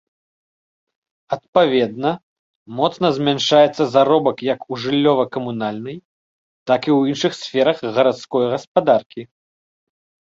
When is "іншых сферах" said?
7.15-7.77